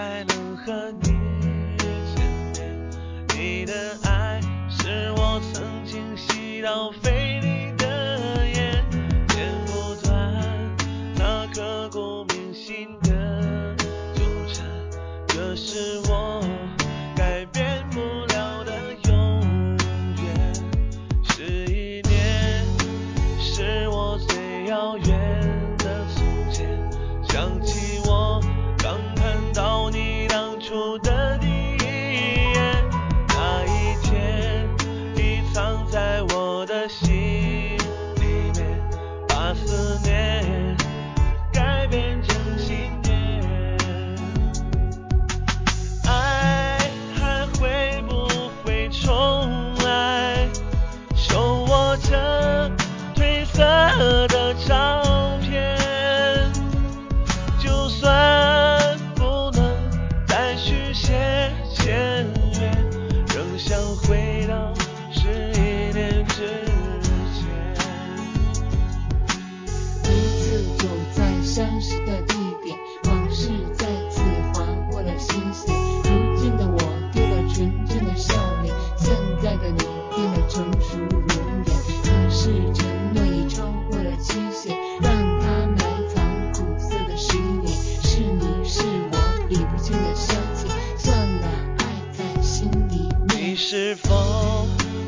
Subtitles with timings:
[0.00, 1.08] 才能和你
[1.76, 2.24] 见
[2.54, 2.90] 面
[3.36, 4.40] 你的爱
[4.70, 7.19] 是我曾经吸到肺
[64.10, 64.39] away.
[93.72, 94.66] 是否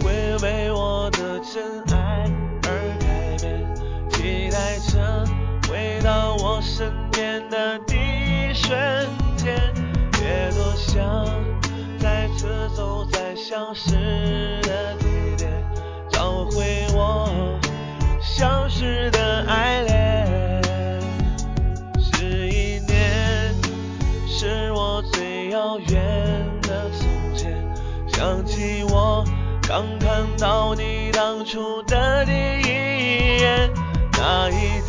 [0.00, 2.30] 会为我的真爱
[2.62, 3.74] 而改变？
[4.10, 5.24] 期待着
[5.68, 8.78] 回到我身边的第一瞬
[9.36, 9.56] 间，
[10.22, 11.26] 也多想
[11.98, 13.90] 再次走在消失
[14.62, 15.50] 的地点，
[16.12, 17.58] 找回我
[18.22, 19.93] 消失的爱恋。
[28.24, 29.22] 想起我
[29.68, 33.70] 刚看到你当初的第一眼
[34.12, 34.80] 那一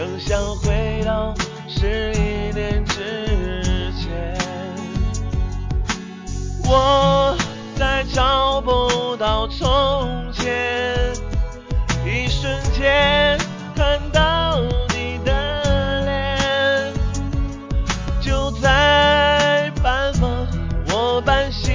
[0.00, 1.34] 仍想回到
[1.68, 4.34] 十一年之前
[6.64, 7.36] 我
[7.76, 11.12] 再找不到从前
[12.06, 13.36] 一瞬间
[13.76, 16.94] 看到你的脸
[18.22, 20.48] 就在半梦
[20.94, 21.70] 我半醒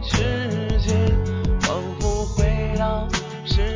[0.00, 1.10] 之间
[1.62, 3.08] 仿佛回到
[3.44, 3.73] 十